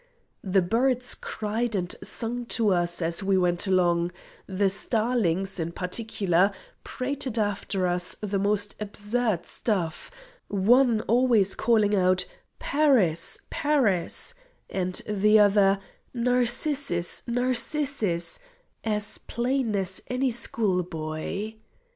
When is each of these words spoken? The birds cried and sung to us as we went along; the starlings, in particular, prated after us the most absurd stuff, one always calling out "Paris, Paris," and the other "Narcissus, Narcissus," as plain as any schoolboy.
The 0.43 0.63
birds 0.63 1.13
cried 1.13 1.75
and 1.75 1.95
sung 2.01 2.47
to 2.47 2.73
us 2.73 3.03
as 3.03 3.21
we 3.21 3.37
went 3.37 3.67
along; 3.67 4.11
the 4.47 4.67
starlings, 4.67 5.59
in 5.59 5.73
particular, 5.73 6.51
prated 6.83 7.37
after 7.37 7.85
us 7.85 8.15
the 8.19 8.39
most 8.39 8.73
absurd 8.79 9.45
stuff, 9.45 10.09
one 10.47 11.01
always 11.01 11.53
calling 11.53 11.93
out 11.93 12.25
"Paris, 12.57 13.41
Paris," 13.51 14.33
and 14.71 15.03
the 15.07 15.37
other 15.37 15.79
"Narcissus, 16.15 17.21
Narcissus," 17.27 18.39
as 18.83 19.19
plain 19.19 19.75
as 19.75 20.01
any 20.07 20.31
schoolboy. 20.31 21.53